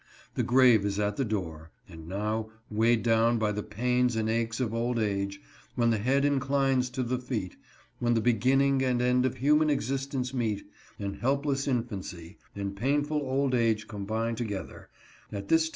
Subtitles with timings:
[0.33, 4.59] The grave is at the door; and now, weighed down by the pains and aches
[4.59, 5.39] of old age,
[5.75, 7.55] when the head inclines to the feet,
[7.99, 10.65] when the beginning and ending of human existence meet,
[10.97, 14.89] and help less infancy, and painful old age combine together,
[15.31, 15.69] at this ANOTHER SHOCK.